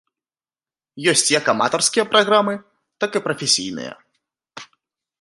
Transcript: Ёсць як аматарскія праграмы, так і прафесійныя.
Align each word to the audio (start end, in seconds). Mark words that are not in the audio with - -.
Ёсць 1.11 1.29
як 1.39 1.51
аматарскія 1.53 2.05
праграмы, 2.15 2.53
так 3.05 3.11
і 3.21 3.25
прафесійныя. 3.27 3.93